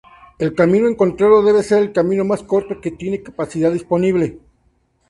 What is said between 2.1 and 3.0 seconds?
más corto que